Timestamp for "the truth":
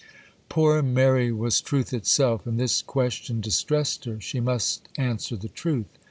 5.35-5.99